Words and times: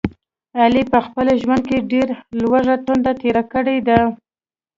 علي 0.61 0.83
په 0.91 0.99
خپل 1.05 1.25
ژوند 1.41 1.63
کې 1.69 1.87
ډېرې 1.91 2.15
لوږې 2.39 2.75
تندې 2.85 3.13
تېرې 3.21 3.43
کړي 3.53 3.77
دي. 3.87 3.99